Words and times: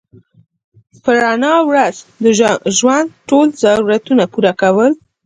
په 1.03 1.11
رڼا 1.21 1.55
ورځ 1.69 1.95
د 2.23 2.25
ژوند 2.77 3.07
ټول 3.29 3.47
ضرورتونه 3.63 4.23
پوره 4.33 4.53
کول 4.61 4.91